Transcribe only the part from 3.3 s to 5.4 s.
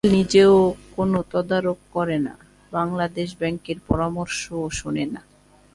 ব্যাংকের পরামর্শও শোনে না।